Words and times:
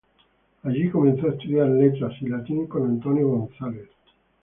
Allí 0.63 0.89
comenzó 0.89 1.27
a 1.27 1.29
estudiar 1.33 1.67
Letras 1.67 2.15
y 2.21 2.27
Latín 2.27 2.65
con 2.65 2.85
Antonio 2.85 3.27
González. 3.27 3.87